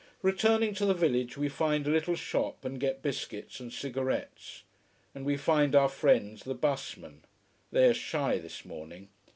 Returning 0.23 0.73
to 0.73 0.85
the 0.87 0.95
village 0.95 1.37
we 1.37 1.47
find 1.47 1.85
a 1.85 1.91
little 1.91 2.15
shop 2.15 2.65
and 2.65 2.79
get 2.79 3.03
biscuits 3.03 3.59
and 3.59 3.71
cigarettes. 3.71 4.63
And 5.13 5.25
we 5.27 5.37
find 5.37 5.75
our 5.75 5.89
friends 5.89 6.41
the 6.41 6.55
bus 6.55 6.97
men. 6.97 7.21
They 7.71 7.85
are 7.85 7.93
shy 7.93 8.39
this 8.39 8.65
morning. 8.65 9.09